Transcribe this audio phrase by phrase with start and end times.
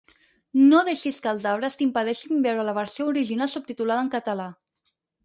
[0.69, 4.49] No deixis que els arbres t'impedeixin veure la Versió Original Subtitulada en Català.